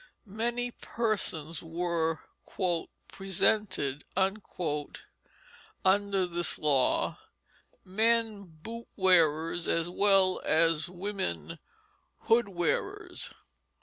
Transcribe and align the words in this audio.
Many 0.25 0.71
persons 0.71 1.61
were 1.61 2.21
"presented" 3.07 4.03
under 4.15 4.95
this 6.25 6.57
law, 6.57 7.19
men 7.85 8.43
boot 8.63 8.87
wearers 8.95 9.67
as 9.67 9.87
well 9.87 10.41
as 10.43 10.89
women 10.89 11.59
hood 12.21 12.49
wearers. 12.49 13.29